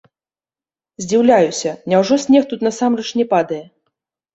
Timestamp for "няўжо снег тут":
1.95-2.59